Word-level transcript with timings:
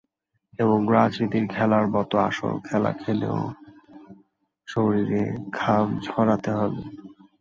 এবং 0.59 0.79
রাজনীতির 0.91 1.45
খেলার 1.47 1.85
মতো 1.87 2.15
আসল 2.27 2.53
খেলা 2.59 2.91
খেলেও 3.01 3.39
শরীরে 4.67 5.23
ঘাম 5.57 5.87
ঝরাতে 6.05 6.51
হবে। 6.51 6.83